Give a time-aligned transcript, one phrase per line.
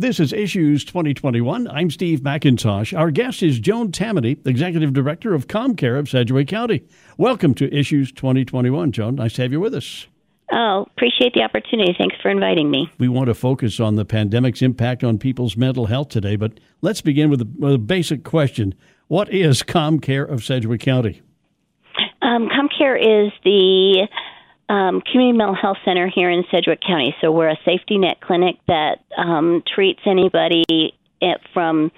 [0.00, 1.66] This is Issues 2021.
[1.66, 2.96] I'm Steve McIntosh.
[2.96, 6.84] Our guest is Joan Tammany, Executive Director of ComCare of Sedgwick County.
[7.16, 9.16] Welcome to Issues 2021, Joan.
[9.16, 10.06] Nice to have you with us.
[10.52, 11.96] Oh, appreciate the opportunity.
[11.98, 12.88] Thanks for inviting me.
[13.00, 17.00] We want to focus on the pandemic's impact on people's mental health today, but let's
[17.00, 18.76] begin with a, with a basic question.
[19.08, 21.22] What is ComCare of Sedgwick County?
[22.22, 24.06] Um, ComCare is the
[24.68, 27.14] um, community mental health center here in Sedgwick County.
[27.20, 30.64] So we're a safety net clinic that um, treats anybody
[31.52, 31.90] from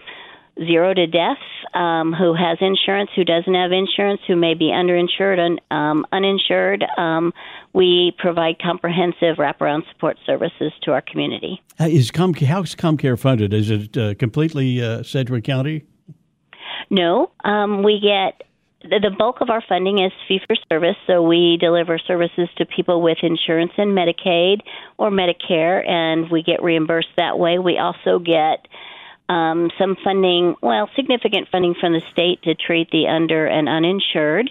[0.58, 1.38] zero to death
[1.74, 6.84] um, who has insurance, who doesn't have insurance, who may be underinsured and um, uninsured.
[6.98, 7.32] Um,
[7.72, 11.62] we provide comprehensive wraparound support services to our community.
[11.78, 13.54] Uh, is Com- how's ComCare funded?
[13.54, 15.84] Is it uh, completely uh, Sedgwick County?
[16.90, 18.42] No, um, we get
[18.82, 23.02] the bulk of our funding is fee for service, so we deliver services to people
[23.02, 24.60] with insurance and Medicaid
[24.96, 27.58] or Medicare, and we get reimbursed that way.
[27.58, 28.66] We also get
[29.28, 34.50] um, some funding, well, significant funding from the state to treat the under and uninsured.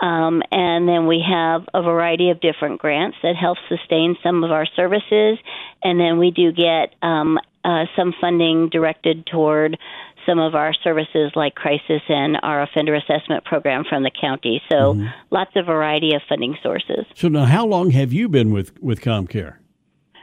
[0.00, 4.50] Um, and then we have a variety of different grants that help sustain some of
[4.50, 5.38] our services.
[5.82, 9.78] And then we do get um, uh, some funding directed toward
[10.26, 14.62] some of our services like crisis and our offender assessment program from the county.
[14.70, 15.06] So mm-hmm.
[15.30, 17.06] lots of variety of funding sources.
[17.14, 19.56] So now, how long have you been with with ComCare?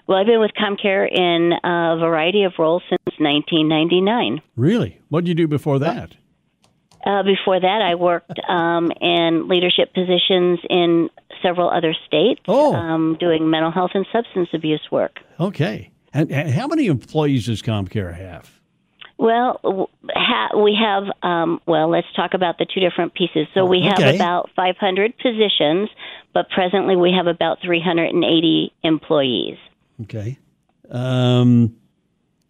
[0.08, 4.42] Well, I've been with ComCare in a variety of roles since 1999.
[4.56, 5.02] Really?
[5.10, 6.16] What did you do before that?
[7.06, 11.10] Uh, before that, I worked um, in leadership positions in
[11.42, 12.74] several other states, oh.
[12.74, 15.20] um, doing mental health and substance abuse work.
[15.40, 15.92] Okay.
[16.14, 18.57] And, and how many employees does ComCare have?
[19.18, 23.48] Well, ha- we have, um, well, let's talk about the two different pieces.
[23.56, 24.16] So we have okay.
[24.16, 25.90] about 500 positions,
[26.34, 29.58] but presently we have about 380 employees.
[30.04, 30.38] Okay.
[30.92, 31.76] Um,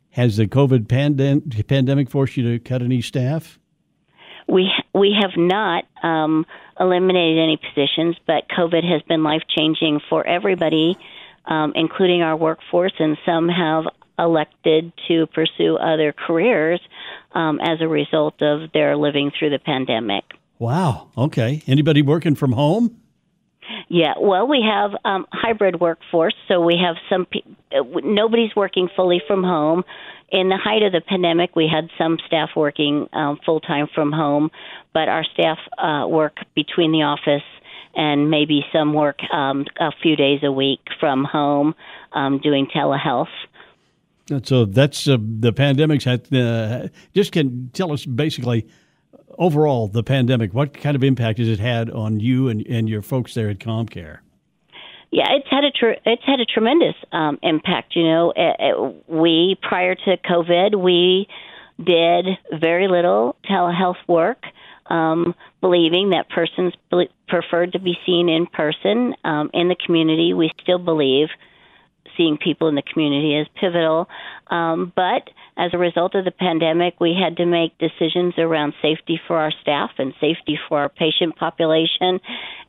[0.10, 3.60] has the COVID pandem- pandemic forced you to cut any staff?
[4.48, 6.46] We we have not um,
[6.80, 10.98] eliminated any positions, but COVID has been life changing for everybody,
[11.46, 13.86] um, including our workforce, and some have
[14.18, 16.82] elected to pursue other careers
[17.34, 20.24] um, as a result of their living through the pandemic.
[20.60, 21.10] Wow.
[21.18, 21.62] Okay.
[21.68, 23.00] Anybody working from home?
[23.90, 27.26] Yeah, well, we have um, hybrid workforce, so we have some.
[27.26, 27.42] Pe-
[27.78, 29.84] uh, nobody's working fully from home.
[30.30, 34.12] In the height of the pandemic, we had some staff working um, full time from
[34.12, 34.52] home,
[34.94, 37.44] but our staff uh, work between the office
[37.96, 41.74] and maybe some work um, a few days a week from home,
[42.14, 43.28] um, doing telehealth.
[44.44, 46.34] So that's uh, the pandemic's had.
[46.34, 48.68] Uh, just can tell us basically
[49.38, 50.54] overall the pandemic.
[50.54, 53.60] What kind of impact has it had on you and, and your folks there at
[53.60, 54.20] ComCare?
[55.12, 57.96] Yeah, it's had a tr- it's had a tremendous um, impact.
[57.96, 61.28] You know, it, it, we prior to COVID, we
[61.78, 62.26] did
[62.60, 64.44] very little telehealth work,
[64.88, 66.74] um, believing that persons
[67.28, 70.34] preferred to be seen in person um, in the community.
[70.34, 71.30] We still believe
[72.18, 74.10] seeing people in the community is pivotal.
[74.48, 79.20] Um, but as a result of the pandemic, we had to make decisions around safety
[79.28, 82.20] for our staff and safety for our patient population.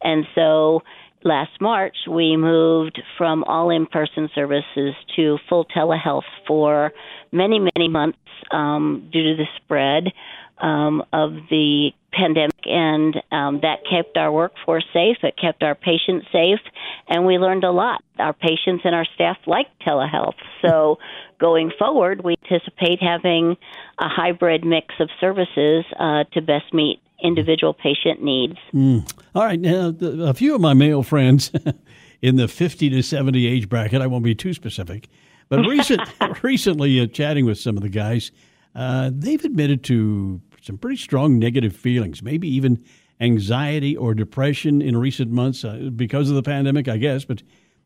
[0.02, 0.82] And so
[1.24, 6.92] last March, we moved from all in person services to full telehealth for
[7.32, 8.18] many, many months
[8.50, 10.12] um, due to the spread
[10.60, 15.18] um, of the pandemic, and um, that kept our workforce safe.
[15.22, 16.60] It kept our patients safe,
[17.08, 18.02] and we learned a lot.
[18.18, 20.34] Our patients and our staff like telehealth.
[20.62, 20.98] So,
[21.38, 23.56] going forward, we anticipate having
[23.98, 28.56] a hybrid mix of services uh, to best meet individual patient needs.
[28.72, 29.12] Mm.
[29.38, 31.52] All right, now a few of my male friends
[32.22, 35.06] in the 50 to 70 age bracket, I won't be too specific,
[35.48, 36.02] but recent,
[36.42, 38.32] recently uh, chatting with some of the guys,
[38.74, 42.84] uh, they've admitted to some pretty strong negative feelings, maybe even
[43.20, 47.24] anxiety or depression in recent months uh, because of the pandemic, I guess.
[47.24, 47.44] But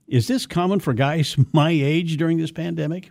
[0.08, 3.10] is this common for guys my age during this pandemic?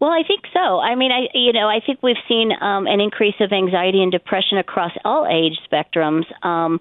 [0.00, 0.80] Well, I think so.
[0.80, 4.10] I mean, I you know, I think we've seen um, an increase of anxiety and
[4.10, 6.24] depression across all age spectrums.
[6.44, 6.80] Um,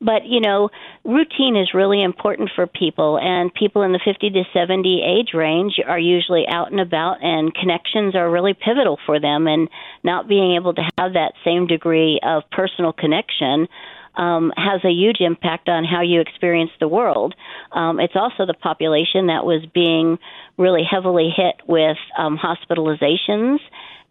[0.00, 0.70] but you know,
[1.04, 5.74] routine is really important for people, and people in the 50 to 70 age range
[5.86, 9.46] are usually out and about, and connections are really pivotal for them.
[9.46, 9.68] And
[10.02, 13.68] not being able to have that same degree of personal connection
[14.14, 17.34] um, has a huge impact on how you experience the world.
[17.72, 20.18] Um, it's also the population that was being
[20.58, 23.58] really heavily hit with um, hospitalizations.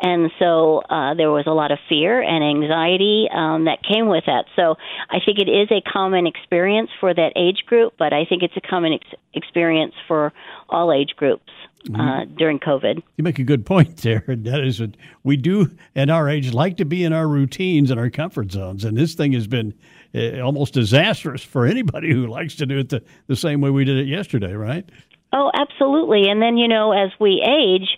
[0.01, 4.23] And so uh, there was a lot of fear and anxiety um, that came with
[4.25, 4.45] that.
[4.55, 4.75] So
[5.09, 8.57] I think it is a common experience for that age group, but I think it's
[8.57, 10.33] a common ex- experience for
[10.69, 11.51] all age groups.
[11.93, 13.01] Uh, during COVID.
[13.17, 14.23] You make a good point there.
[14.41, 17.99] That is, that we do at our age like to be in our routines and
[17.99, 19.73] our comfort zones, and this thing has been
[20.15, 23.85] uh, almost disastrous for anybody who likes to do it the, the same way we
[23.85, 24.89] did it yesterday, right?
[25.33, 26.29] Oh, absolutely.
[26.29, 27.97] And then you know, as we age,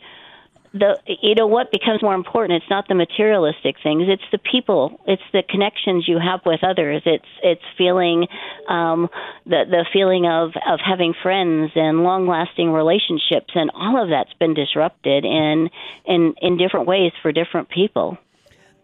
[0.74, 5.00] the you know what becomes more important it's not the materialistic things it's the people
[5.06, 8.28] it's the connections you have with others it's it's feeling
[8.70, 9.08] um
[9.46, 14.34] the the feeling of of having friends and long lasting relationships and all of that's
[14.40, 15.70] been disrupted in
[16.06, 18.18] in in different ways for different people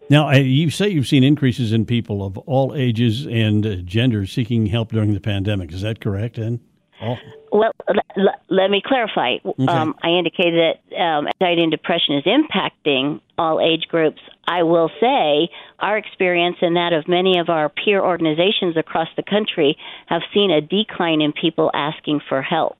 [0.08, 4.90] now, you say you've seen increases in people of all ages and genders seeking help
[4.90, 5.70] during the pandemic.
[5.72, 6.58] Is that correct, then?
[7.00, 7.18] All?
[7.52, 9.36] Well, l- l- let me clarify.
[9.44, 9.66] Okay.
[9.66, 14.20] Um, I indicated that um, anxiety and depression is impacting all age groups.
[14.46, 15.48] I will say
[15.78, 19.76] our experience and that of many of our peer organizations across the country
[20.06, 22.76] have seen a decline in people asking for help.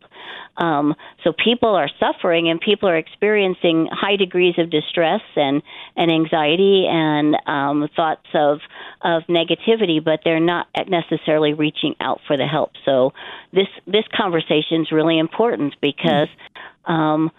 [0.57, 0.95] Um,
[1.25, 5.63] so people are suffering and people are experiencing high degrees of distress and,
[5.97, 8.59] and anxiety and um, thoughts of
[9.03, 12.73] of negativity, but they're not necessarily reaching out for the help.
[12.85, 13.13] So
[13.53, 16.29] this this conversation is really important because.
[16.85, 17.31] Um,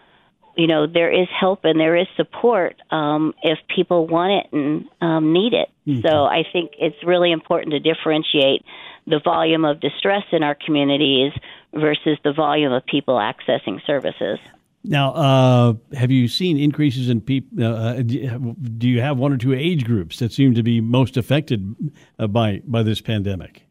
[0.58, 4.86] you know there is help and there is support um, if people want it and
[5.00, 5.70] um, need it.
[5.88, 6.06] Mm-hmm.
[6.06, 8.64] So I think it's really important to differentiate
[9.08, 11.34] the volume of distress in our communities
[11.74, 14.40] versus the volume of people accessing services.
[14.84, 17.64] Now, uh, have you seen increases in people?
[17.64, 21.76] Uh, do you have one or two age groups that seem to be most affected
[22.18, 23.64] uh, by by this pandemic?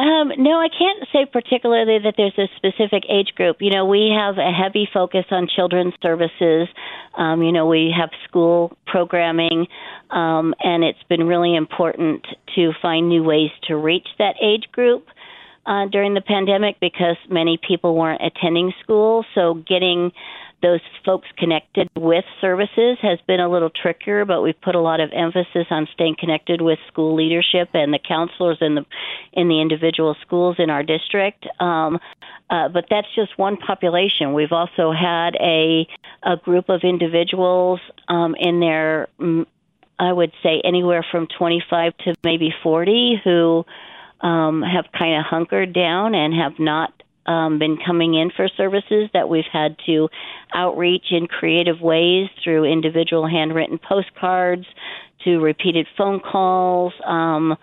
[0.00, 3.58] Um, no, I can't say particularly that there's a specific age group.
[3.60, 6.68] You know, we have a heavy focus on children's services.
[7.18, 9.66] Um, you know, we have school programming,
[10.08, 15.06] um, and it's been really important to find new ways to reach that age group
[15.66, 19.26] uh, during the pandemic because many people weren't attending school.
[19.34, 20.12] So getting
[20.62, 25.00] those folks connected with services has been a little trickier, but we've put a lot
[25.00, 28.84] of emphasis on staying connected with school leadership and the counselors in the
[29.32, 31.46] in the individual schools in our district.
[31.60, 31.98] Um,
[32.50, 34.34] uh, but that's just one population.
[34.34, 35.86] We've also had a
[36.22, 39.46] a group of individuals um, in their, mm,
[39.98, 43.64] I would say, anywhere from 25 to maybe 40 who
[44.20, 46.92] um, have kind of hunkered down and have not
[47.26, 50.08] um, been coming in for services that we've had to
[50.54, 54.66] outreach in creative ways through individual handwritten postcards,
[55.24, 57.56] to repeated phone calls, um,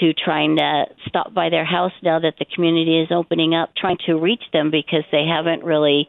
[0.00, 3.98] to trying to stop by their house now that the community is opening up, trying
[4.06, 6.06] to reach them because they haven't really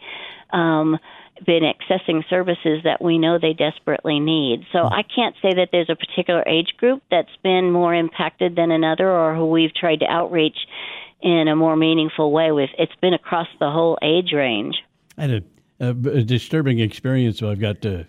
[0.51, 0.97] um,
[1.45, 4.65] been accessing services that we know they desperately need.
[4.71, 8.71] So I can't say that there's a particular age group that's been more impacted than
[8.71, 10.57] another or who we've tried to outreach
[11.21, 12.51] in a more meaningful way.
[12.51, 14.75] With it's been across the whole age range.
[15.17, 15.43] I had
[15.79, 15.93] a, a,
[16.23, 17.41] disturbing experience.
[17.41, 18.03] I've got uh,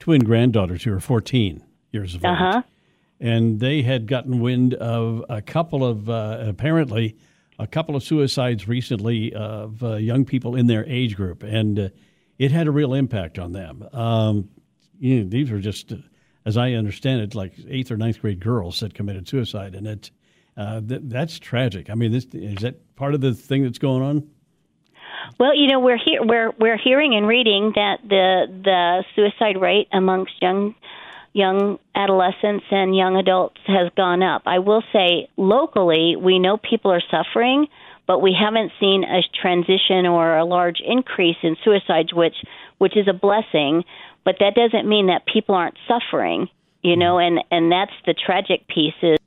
[0.00, 2.58] twin granddaughters who are 14 years of uh-huh.
[2.58, 2.64] age,
[3.20, 7.16] and they had gotten wind of a couple of uh, apparently
[7.58, 11.88] a couple of suicides recently of uh, young people in their age group, and uh,
[12.38, 13.88] it had a real impact on them.
[13.92, 14.50] Um,
[14.98, 15.96] you know, these were just, uh,
[16.44, 20.10] as I understand it, like eighth or ninth grade girls that committed suicide, and it
[20.56, 21.90] uh, th- that's tragic.
[21.90, 24.28] I mean, this, is that part of the thing that's going on?
[25.38, 29.88] Well, you know, we're here we're we're hearing and reading that the the suicide rate
[29.92, 30.74] amongst young
[31.32, 34.42] young adolescents and young adults has gone up.
[34.46, 37.66] I will say locally, we know people are suffering,
[38.06, 42.36] but we haven't seen a transition or a large increase in suicides, which
[42.78, 43.84] which is a blessing.
[44.24, 46.48] But that doesn't mean that people aren't suffering,
[46.82, 47.18] you know.
[47.18, 49.18] And and that's the tragic piece is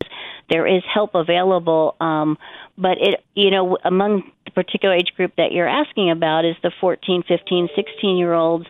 [0.49, 2.37] there is help available, um,
[2.77, 6.71] but it you know among the particular age group that you're asking about is the
[6.81, 8.65] 14, 15, 16 year olds.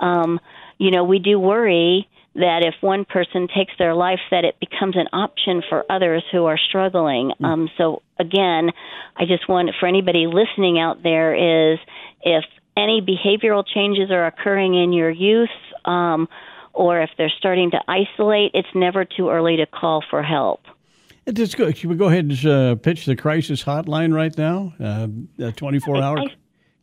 [0.00, 0.40] Um,
[0.78, 4.96] you know, we do worry that if one person takes their life, that it becomes
[4.96, 7.32] an option for others who are struggling.
[7.40, 7.44] Mm.
[7.44, 8.70] Um, so again,
[9.16, 11.78] I just want for anybody listening out there is
[12.22, 12.44] if
[12.76, 15.50] any behavioral changes are occurring in your youth,
[15.84, 16.28] um,
[16.72, 20.60] or if they're starting to isolate, it's never too early to call for help.
[21.32, 24.74] Just go, should we go ahead and uh, pitch the crisis hotline right now?
[24.80, 26.18] Uh, 24 hour.
[26.18, 26.24] I,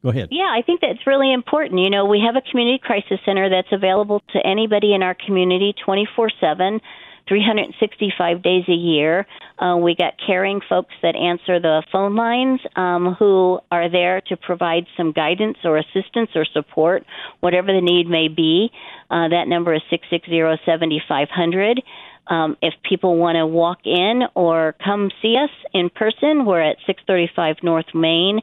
[0.01, 0.29] Go ahead.
[0.31, 1.81] Yeah, I think that's really important.
[1.81, 5.73] You know, we have a community crisis center that's available to anybody in our community
[5.83, 6.79] 24 7.
[7.27, 9.27] 365 days a year.
[9.59, 14.35] Uh, we got caring folks that answer the phone lines um, who are there to
[14.35, 17.05] provide some guidance or assistance or support,
[17.39, 18.71] whatever the need may be.
[19.11, 21.83] Uh, that number is 660 7500.
[22.29, 26.77] Um, if people want to walk in or come see us in person, we're at
[26.85, 28.41] 635 North Main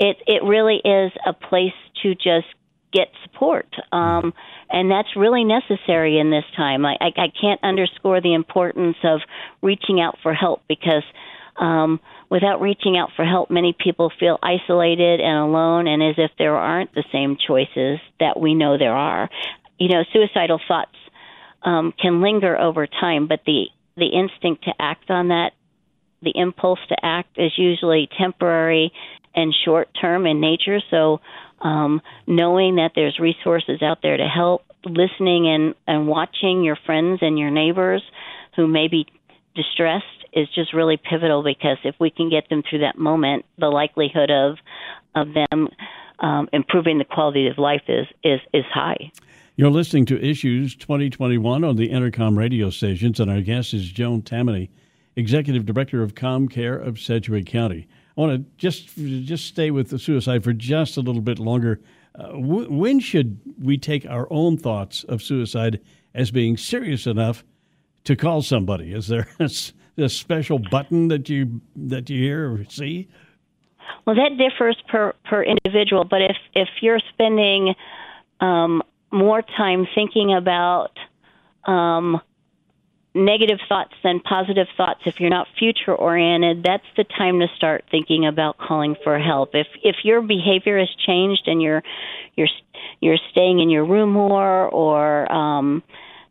[0.00, 2.46] it it really is a place to just
[2.92, 3.68] get support.
[3.92, 4.34] Um,
[4.68, 6.84] and that's really necessary in this time.
[6.84, 9.20] I, I, I can't underscore the importance of
[9.62, 11.04] reaching out for help because
[11.56, 16.32] um, without reaching out for help, many people feel isolated and alone and as if
[16.36, 19.28] there aren't the same choices that we know there are.
[19.78, 20.96] You know, suicidal thoughts
[21.62, 25.52] um, can linger over time, but the, the instinct to act on that,
[26.22, 28.92] the impulse to act is usually temporary
[29.34, 30.80] and short term in nature.
[30.90, 31.20] So
[31.60, 37.18] um, knowing that there's resources out there to help, listening and, and watching your friends
[37.22, 38.02] and your neighbors
[38.56, 39.06] who may be
[39.54, 43.68] distressed is just really pivotal because if we can get them through that moment, the
[43.68, 44.56] likelihood of
[45.14, 45.68] of them
[46.20, 49.10] um, improving the quality of life is is is high.
[49.60, 54.22] You're listening to Issues 2021 on the Entercom radio stations, and our guest is Joan
[54.22, 54.70] Tammany,
[55.16, 57.86] Executive Director of ComCare of Sedgwick County.
[58.16, 61.78] I want to just just stay with the suicide for just a little bit longer.
[62.14, 65.78] Uh, w- when should we take our own thoughts of suicide
[66.14, 67.44] as being serious enough
[68.04, 68.94] to call somebody?
[68.94, 69.50] Is there a,
[69.98, 73.08] a special button that you that you hear or see?
[74.06, 76.04] Well, that differs per per individual.
[76.04, 77.74] But if if you're spending
[78.40, 80.92] um, more time thinking about
[81.64, 82.20] um,
[83.14, 85.00] negative thoughts than positive thoughts.
[85.04, 89.50] If you're not future oriented that's the time to start thinking about calling for help.
[89.54, 91.82] If if your behavior has changed and you're
[92.36, 92.48] you're
[93.00, 95.82] you're staying in your room more or um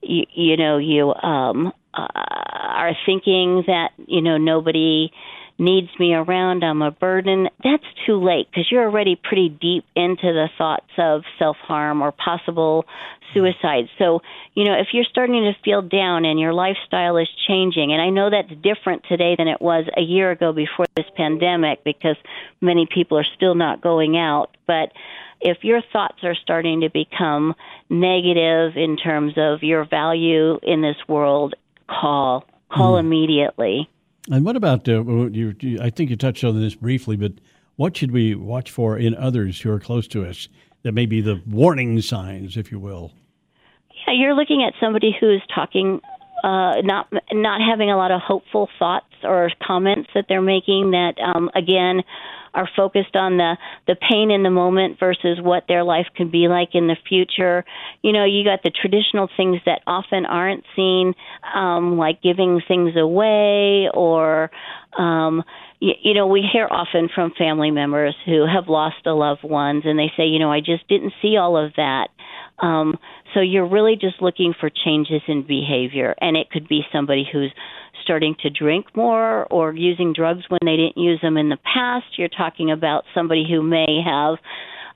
[0.01, 5.11] you you know you um uh, are thinking that you know nobody
[5.59, 10.23] needs me around, I'm a burden, that's too late because you're already pretty deep into
[10.23, 12.85] the thoughts of self harm or possible
[13.33, 13.89] suicide.
[13.97, 14.21] So,
[14.55, 18.09] you know, if you're starting to feel down and your lifestyle is changing, and I
[18.09, 22.15] know that's different today than it was a year ago before this pandemic because
[22.61, 24.91] many people are still not going out, but
[25.41, 27.55] if your thoughts are starting to become
[27.89, 31.55] negative in terms of your value in this world,
[31.87, 32.45] call.
[32.71, 32.99] Call mm.
[32.99, 33.89] immediately.
[34.31, 37.33] And what about uh, you, you, I think you touched on this briefly, but
[37.77, 40.47] what should we watch for in others who are close to us
[40.83, 43.11] that may be the warning signs, if you will?
[44.07, 45.99] Yeah, you're looking at somebody who's talking,
[46.43, 50.91] uh, not not having a lot of hopeful thoughts or comments that they're making.
[50.91, 52.03] That um, again
[52.53, 56.47] are focused on the the pain in the moment versus what their life could be
[56.47, 57.65] like in the future.
[58.01, 61.13] You know, you got the traditional things that often aren't seen,
[61.55, 64.51] um, like giving things away or.
[64.97, 65.43] Um,
[65.81, 69.97] you, know, we hear often from family members who have lost a loved ones, and
[69.97, 72.09] they say, you know, I just didn't see all of that.
[72.61, 72.97] Um,
[73.33, 77.53] so you're really just looking for changes in behavior, and it could be somebody who's
[78.03, 82.05] starting to drink more or using drugs when they didn't use them in the past.
[82.17, 84.37] You're talking about somebody who may have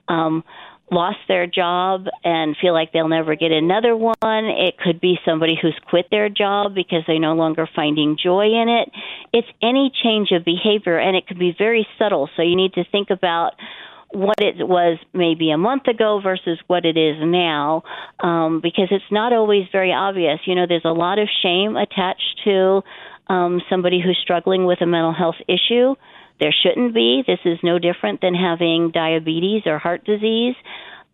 [0.08, 0.42] um,
[0.90, 4.16] lost their job and feel like they'll never get another one.
[4.22, 8.68] It could be somebody who's quit their job because they're no longer finding joy in
[8.68, 8.90] it.
[9.32, 12.28] It's any change of behavior, and it could be very subtle.
[12.36, 13.52] So you need to think about
[14.14, 17.82] what it was maybe a month ago versus what it is now,
[18.20, 20.38] um, because it's not always very obvious.
[20.46, 22.82] You know, there's a lot of shame attached to
[23.28, 25.94] um, somebody who's struggling with a mental health issue.
[26.40, 27.22] There shouldn't be.
[27.26, 30.54] This is no different than having diabetes or heart disease.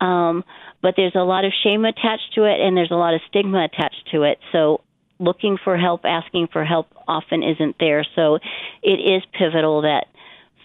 [0.01, 0.45] Um,
[0.83, 3.65] but there's a lot of shame attached to it, and there's a lot of stigma
[3.65, 4.39] attached to it.
[4.53, 4.81] So
[5.19, 8.07] looking for help, asking for help often isn't there.
[8.17, 8.39] So
[8.83, 10.07] it is pivotal that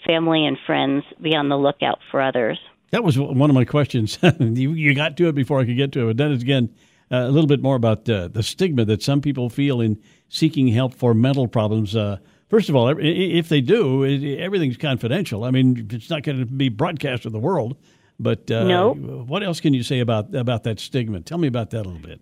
[0.06, 2.60] family and friends be on the lookout for others.
[2.92, 4.18] That was one of my questions.
[4.40, 6.06] you, you, got to it before I could get to it.
[6.08, 6.74] But then again,
[7.12, 10.68] uh, a little bit more about uh, the stigma that some people feel in seeking
[10.68, 11.96] help for mental problems.
[11.96, 12.18] Uh,
[12.50, 14.06] first of all, if they do,
[14.38, 15.44] everything's confidential.
[15.44, 17.78] I mean, it's not going to be broadcast to the world.
[18.20, 18.94] But uh, no.
[18.94, 21.20] what else can you say about about that stigma?
[21.22, 22.22] Tell me about that a little bit.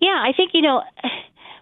[0.00, 0.82] Yeah, I think you know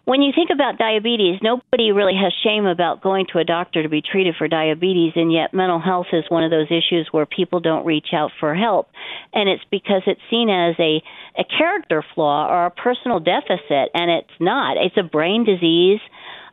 [0.05, 3.89] when you think about diabetes, nobody really has shame about going to a doctor to
[3.89, 7.61] be treated for diabetes, and yet mental health is one of those issues where people
[7.61, 8.89] don't reach out for help.
[9.33, 11.03] And it's because it's seen as a,
[11.39, 14.77] a character flaw or a personal deficit, and it's not.
[14.77, 16.01] It's a brain disease.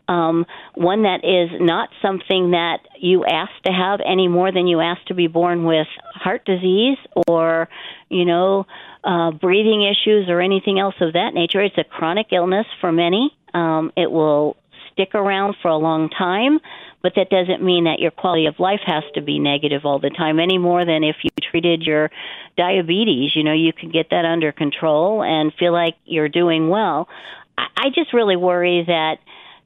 [0.07, 4.81] Um, one that is not something that you ask to have any more than you
[4.81, 7.69] ask to be born with heart disease or,
[8.09, 8.65] you know,
[9.03, 11.61] uh, breathing issues or anything else of that nature.
[11.61, 13.35] It's a chronic illness for many.
[13.53, 14.57] Um, it will
[14.93, 16.59] stick around for a long time,
[17.01, 20.09] but that doesn't mean that your quality of life has to be negative all the
[20.09, 22.11] time any more than if you treated your
[22.57, 23.35] diabetes.
[23.35, 27.07] You know, you can get that under control and feel like you're doing well.
[27.57, 29.17] I, I just really worry that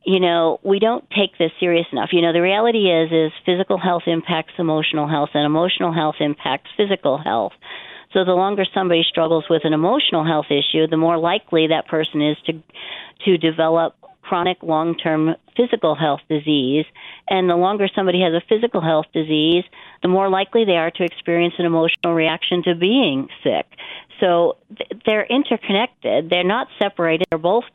[0.06, 2.10] you know, we don't take this serious enough.
[2.12, 6.70] You know, the reality is is physical health impacts emotional health and emotional health impacts
[6.78, 7.54] physical health.
[8.16, 12.22] So the longer somebody struggles with an emotional health issue, the more likely that person
[12.22, 12.64] is to
[13.26, 16.86] to develop chronic long-term physical health disease.
[17.30, 19.64] And the longer somebody has a physical health disease
[20.02, 23.66] the more likely they are to experience an emotional reaction to being sick.
[24.20, 24.58] So
[25.06, 26.30] they're interconnected.
[26.30, 27.28] They're not separated.
[27.30, 27.66] They're both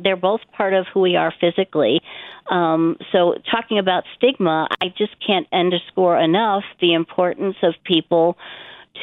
[0.00, 2.00] they're both part of who we are physically.
[2.48, 8.38] Um, so, talking about stigma, I just can't underscore enough the importance of people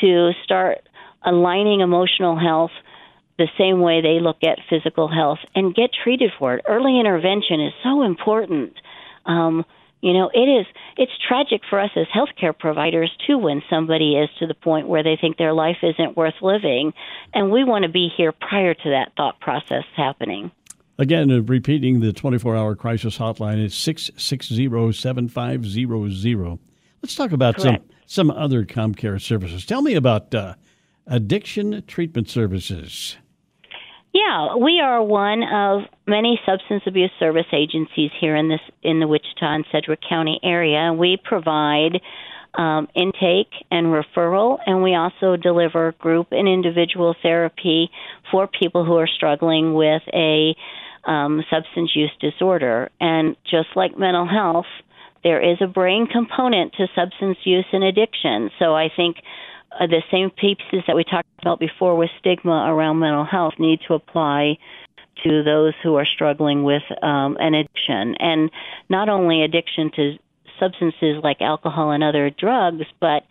[0.02, 0.80] to start
[1.24, 2.72] aligning emotional health
[3.38, 6.66] the same way they look at physical health and get treated for it.
[6.68, 8.74] Early intervention is so important.
[9.26, 9.66] Um,
[10.02, 10.66] you know, it is
[10.98, 15.04] it's tragic for us as healthcare providers too when somebody is to the point where
[15.04, 16.94] they think their life isn't worth living
[17.34, 20.52] and we want to be here prior to that thought process happening.
[20.98, 26.60] Again, uh, repeating the 24 hour crisis hotline is 660 7500.
[27.02, 29.66] Let's talk about some, some other ComCare services.
[29.66, 30.56] Tell me about uh,
[31.08, 33.18] addiction treatment services.
[34.14, 39.08] Yeah, we are one of many substance abuse service agencies here in this in the
[39.08, 40.94] Wichita and Sedgwick County area.
[40.94, 42.00] We provide
[42.58, 47.90] um, intake and referral, and we also deliver group and individual therapy
[48.32, 50.56] for people who are struggling with a
[51.04, 52.90] um, substance use disorder.
[53.02, 54.66] And just like mental health,
[55.26, 58.52] there is a brain component to substance use and addiction.
[58.60, 59.18] So I think
[59.72, 63.80] uh, the same pieces that we talked about before with stigma around mental health need
[63.88, 64.60] to apply
[65.24, 68.14] to those who are struggling with um, an addiction.
[68.20, 68.52] And
[68.88, 70.20] not only addiction to
[70.60, 73.24] substances like alcohol and other drugs, but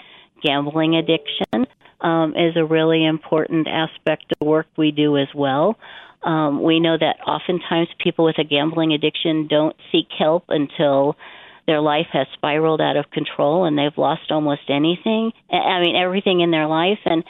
[0.43, 1.65] gambling addiction
[2.01, 5.79] um, is a really important aspect of the work we do as well.
[6.25, 11.17] Um, we know that oftentimes people with a gambling addiction don't seek help until
[11.67, 15.33] their life has spiraled out of control and they've lost almost anything.
[15.51, 16.99] I mean, everything in their life.
[17.05, 17.25] And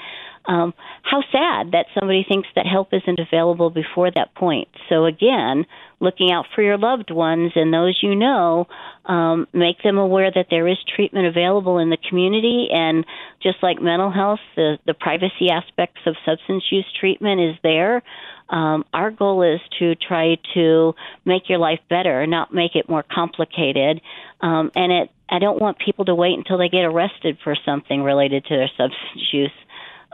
[0.47, 4.69] um, how sad that somebody thinks that help isn't available before that point.
[4.89, 5.65] So, again,
[6.01, 8.67] looking out for your loved ones and those you know,
[9.07, 12.69] um, make them aware that there is treatment available in the community.
[12.71, 13.07] And
[13.43, 18.03] just like mental health, the, the privacy aspects of substance use treatment is there.
[18.51, 23.03] Um, our goal is to try to make your life better, not make it more
[23.03, 24.03] complicated.
[24.43, 28.03] Um, and it, I don't want people to wait until they get arrested for something
[28.03, 29.51] related to their substance use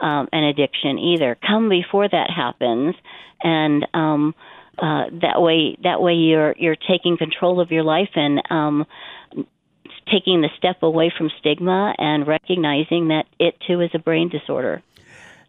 [0.01, 1.37] um, and addiction either.
[1.47, 2.95] Come before that happens,
[3.43, 4.35] and um,
[4.79, 8.87] uh, that way, that way you're you're taking control of your life and um,
[10.11, 14.83] taking the step away from stigma and recognizing that it too is a brain disorder.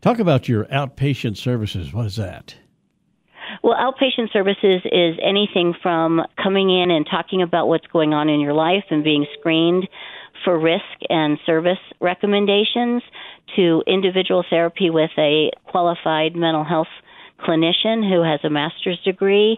[0.02, 1.94] Talk about your outpatient services.
[1.94, 2.56] What is that?
[3.64, 8.40] Well, outpatient services is anything from coming in and talking about what's going on in
[8.40, 9.88] your life and being screened
[10.44, 13.04] for risk and service recommendations
[13.56, 16.88] to individual therapy with a qualified mental health
[17.40, 19.58] clinician who has a master's degree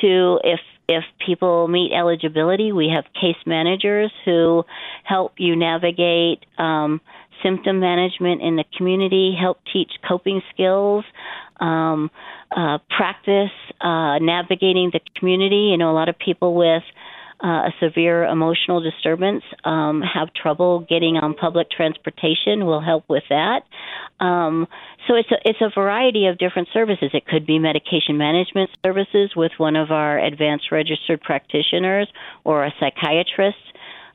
[0.00, 4.64] to if if people meet eligibility, we have case managers who
[5.04, 7.00] help you navigate um,
[7.44, 11.04] symptom management in the community, help teach coping skills,
[11.60, 12.10] um,
[12.56, 15.68] uh, practice uh, navigating the community.
[15.70, 16.82] You know, a lot of people with
[17.42, 23.24] uh, a severe emotional disturbance um, have trouble getting on public transportation will help with
[23.30, 23.62] that.
[24.20, 24.66] Um,
[25.08, 27.10] so it's a, it's a variety of different services.
[27.14, 32.08] It could be medication management services with one of our advanced registered practitioners
[32.44, 33.56] or a psychiatrist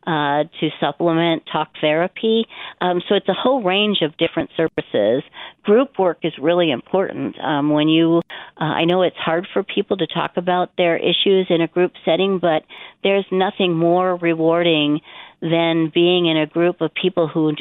[0.07, 2.45] uh, to supplement talk therapy.
[2.81, 5.23] Um, so it's a whole range of different services.
[5.63, 7.39] Group work is really important.
[7.39, 8.21] Um, when you,
[8.59, 11.93] uh, I know it's hard for people to talk about their issues in a group
[12.05, 12.63] setting, but
[13.03, 15.01] there's nothing more rewarding
[15.41, 17.53] than being in a group of people who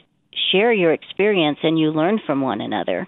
[0.53, 3.07] share your experience and you learn from one another.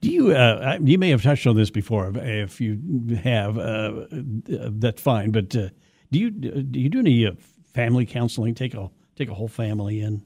[0.00, 0.32] Do you?
[0.32, 2.10] Uh, you may have touched on this before.
[2.14, 2.80] If you
[3.22, 5.30] have, uh, that's fine.
[5.30, 5.68] But uh,
[6.10, 7.32] do you do you do any uh,
[7.74, 8.54] family counseling?
[8.54, 10.22] Take a take a whole family in.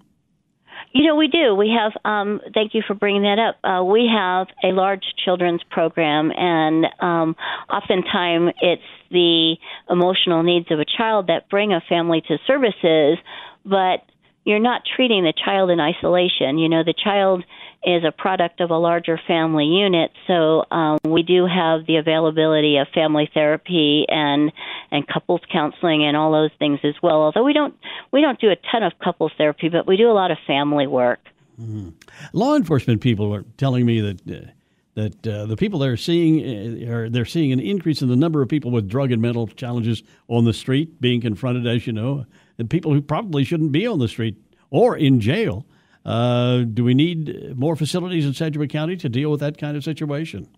[0.93, 1.55] You know, we do.
[1.55, 1.93] We have.
[2.05, 3.59] Um, thank you for bringing that up.
[3.65, 7.37] Uh, we have a large children's program, and um,
[7.69, 9.57] oftentimes it's the
[9.91, 13.19] emotional needs of a child that bring a family to services,
[13.65, 14.05] but
[14.45, 16.59] you're not treating the child in isolation.
[16.59, 17.45] You know, the child
[17.85, 22.79] is a product of a larger family unit, so um, we do have the availability
[22.79, 24.53] of family therapy and
[24.91, 27.23] and couples counseling and all those things as well.
[27.23, 27.75] Although we don't
[28.13, 30.87] we don't do a ton of couples therapy, but we do a lot of family
[30.87, 31.21] work.
[31.61, 31.91] Mm-hmm.
[32.33, 34.51] Law enforcement people are telling me that uh,
[34.95, 38.43] that uh, the people they're seeing uh, are they're seeing an increase in the number
[38.43, 42.25] of people with drug and mental challenges on the street being confronted, as you know,
[42.59, 44.37] and people who probably shouldn't be on the street
[44.71, 45.67] or in jail.
[46.05, 49.85] Uh, do we need more facilities in Sedgwick County to deal with that kind of
[49.85, 50.49] situation?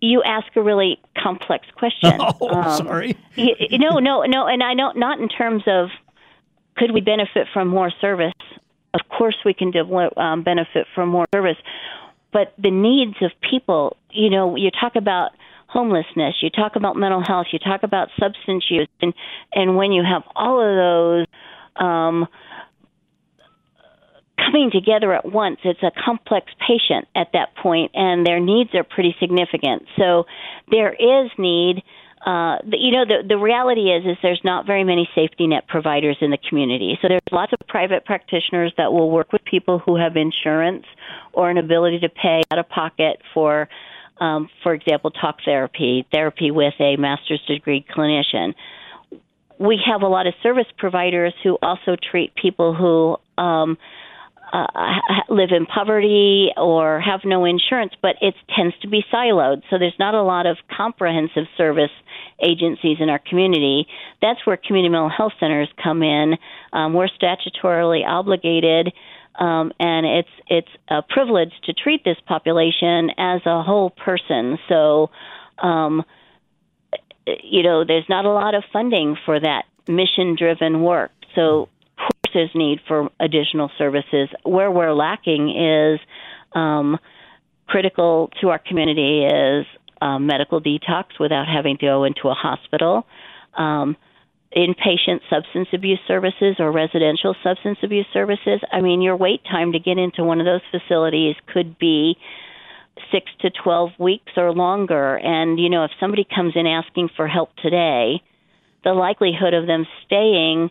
[0.00, 2.18] You ask a really complex question.
[2.40, 3.16] Oh, um, sorry.
[3.36, 5.88] you, no, no, no, and I know not in terms of
[6.76, 8.32] could we benefit from more service
[8.94, 9.72] of course, we can
[10.16, 11.56] um, benefit from more service,
[12.32, 15.32] but the needs of people, you know, you talk about
[15.66, 19.12] homelessness, you talk about mental health, you talk about substance use, and
[19.52, 21.26] and when you have all of those
[21.76, 22.26] um,
[24.36, 28.84] coming together at once, it's a complex patient at that point, and their needs are
[28.84, 29.84] pretty significant.
[29.96, 30.24] So
[30.70, 31.82] there is need
[32.24, 36.16] uh, you know, the the reality is is there's not very many safety net providers
[36.22, 36.98] in the community.
[37.02, 40.86] So there's lots of private practitioners that will work with people who have insurance
[41.34, 43.68] or an ability to pay out of pocket for,
[44.22, 48.54] um, for example, talk therapy, therapy with a master's degree clinician.
[49.58, 53.78] We have a lot of service providers who also treat people who um,
[54.52, 54.66] uh,
[55.28, 59.62] live in poverty or have no insurance, but it tends to be siloed.
[59.70, 61.90] So there's not a lot of comprehensive service
[62.42, 63.86] agencies in our community.
[64.22, 66.34] That's where community mental health centers come in.
[66.72, 68.92] Um, we're statutorily obligated.
[69.36, 74.58] Um, and it's it's a privilege to treat this population as a whole person.
[74.68, 75.10] So,
[75.58, 76.04] um,
[77.26, 81.10] you know, there's not a lot of funding for that mission-driven work.
[81.34, 81.68] So,
[82.32, 84.28] there's need for additional services.
[84.42, 86.00] Where we're lacking is
[86.52, 86.98] um,
[87.68, 89.66] critical to our community is
[90.02, 93.06] um, medical detox without having to go into a hospital.
[93.56, 93.96] Um,
[94.54, 98.60] inpatient substance abuse services or residential substance abuse services.
[98.70, 102.16] I mean, your wait time to get into one of those facilities could be
[103.10, 105.16] six to 12 weeks or longer.
[105.16, 108.22] And, you know, if somebody comes in asking for help today,
[108.84, 110.70] the likelihood of them staying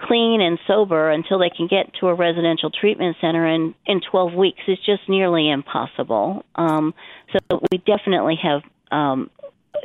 [0.00, 4.32] clean and sober until they can get to a residential treatment center in in 12
[4.34, 6.44] weeks is just nearly impossible.
[6.54, 6.94] Um,
[7.32, 9.30] so we definitely have um,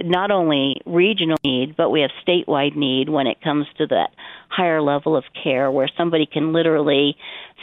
[0.01, 4.09] not only regional need, but we have statewide need when it comes to that
[4.49, 7.17] higher level of care where somebody can literally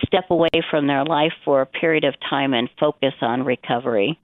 [0.05, 4.19] step away from their life for a period of time and focus on recovery.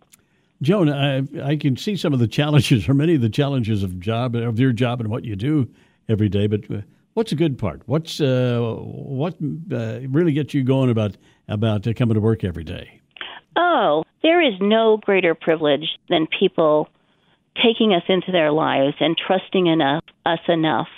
[0.63, 4.01] Joan, I, I can see some of the challenges, or many of the challenges of
[4.01, 5.69] job of your job and what you do
[6.09, 6.47] every day.
[6.47, 6.81] But uh,
[7.17, 7.81] What's the good part?
[7.87, 9.37] What's uh, what
[9.73, 11.17] uh, really gets you going about
[11.49, 13.01] about uh, coming to work every day?
[13.57, 16.91] Oh, there is no greater privilege than people
[17.63, 20.89] taking us into their lives and trusting enough us enough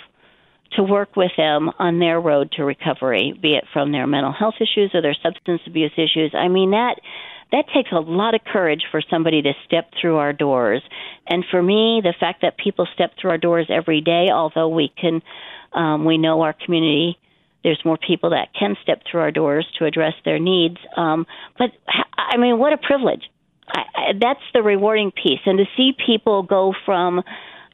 [0.73, 4.55] to work with them on their road to recovery, be it from their mental health
[4.61, 6.33] issues or their substance abuse issues.
[6.33, 6.95] I mean that
[7.51, 10.83] that takes a lot of courage for somebody to step through our doors.
[11.27, 14.91] And for me, the fact that people step through our doors every day, although we
[14.99, 15.21] can
[15.73, 17.17] um, we know our community.
[17.63, 20.77] There's more people that can step through our doors to address their needs.
[20.95, 21.71] Um, but
[22.17, 23.23] I mean, what a privilege!
[23.71, 27.23] I, I, that's the rewarding piece, and to see people go from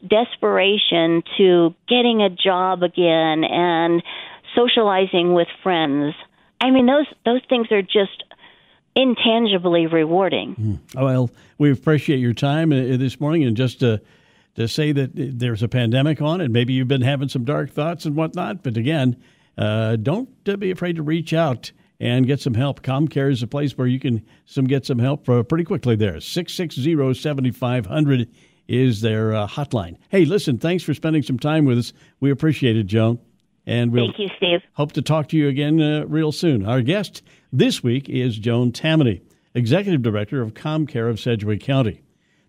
[0.07, 4.03] desperation to getting a job again and
[4.55, 6.13] socializing with friends.
[6.61, 8.23] I mean, those those things are just
[8.95, 10.55] intangibly rewarding.
[10.95, 11.01] Mm.
[11.01, 14.01] Well, we appreciate your time uh, this morning, and just to
[14.55, 18.05] to say that there's a pandemic on and maybe you've been having some dark thoughts
[18.05, 18.63] and whatnot.
[18.63, 19.21] But again,
[19.57, 22.81] uh, don't uh, be afraid to reach out and get some help.
[22.81, 26.19] ComCare is a place where you can some get some help uh, pretty quickly there.
[26.19, 28.29] 660 7500
[28.67, 29.95] is their uh, hotline.
[30.09, 31.93] Hey, listen, thanks for spending some time with us.
[32.19, 33.19] We appreciate it, Joan.
[33.67, 34.59] And we'll Thank you, Steve.
[34.73, 36.65] Hope to talk to you again uh, real soon.
[36.65, 39.21] Our guest this week is Joan Tammany,
[39.55, 42.01] Executive Director of ComCare of Sedgwick County.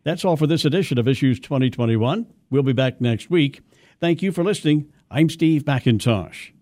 [0.04, 2.26] That's all for this edition of Issues 2021.
[2.50, 3.60] We'll be back next week.
[3.98, 4.92] Thank you for listening.
[5.10, 6.55] I'm Steve McIntosh.